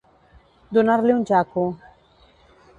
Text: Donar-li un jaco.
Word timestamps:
Donar-li 0.77 1.15
un 1.17 1.23
jaco. 1.33 1.69